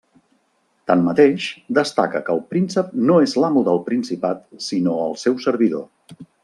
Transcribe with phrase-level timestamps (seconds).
[0.91, 1.49] Tanmateix,
[1.79, 5.91] destaca que el príncep no és l'amo del principat, sinó el seu servidor.